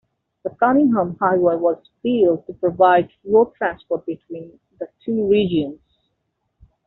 The 0.43 0.49
Cunningham 0.49 1.15
Highway 1.19 1.57
was 1.57 1.77
built 2.01 2.47
to 2.47 2.53
provide 2.53 3.11
road 3.23 3.53
transport 3.55 4.03
between 4.07 4.59
the 4.79 4.87
two 5.05 5.29
regions. 5.29 5.77